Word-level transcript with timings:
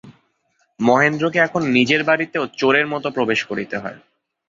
মহেন্দ্রকে 0.79 1.39
এখন 1.39 1.61
নিজের 1.77 2.01
বাড়িতেও 2.03 2.43
চোরের 2.59 2.85
মতো 2.87 3.07
প্রবেশ 3.11 3.39
করিতে 3.45 3.75
হয়। 3.77 3.97